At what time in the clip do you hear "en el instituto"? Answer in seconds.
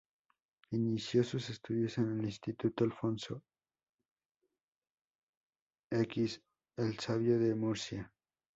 1.99-2.83